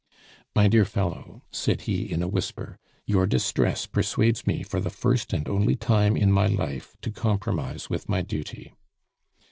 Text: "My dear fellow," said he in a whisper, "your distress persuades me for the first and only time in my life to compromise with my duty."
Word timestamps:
"My 0.55 0.67
dear 0.67 0.83
fellow," 0.83 1.43
said 1.51 1.81
he 1.81 2.11
in 2.11 2.23
a 2.23 2.27
whisper, 2.27 2.79
"your 3.05 3.27
distress 3.27 3.85
persuades 3.85 4.47
me 4.47 4.63
for 4.63 4.79
the 4.79 4.89
first 4.89 5.31
and 5.31 5.47
only 5.47 5.75
time 5.75 6.17
in 6.17 6.31
my 6.31 6.47
life 6.47 6.95
to 7.03 7.11
compromise 7.11 7.87
with 7.87 8.09
my 8.09 8.23
duty." 8.23 8.73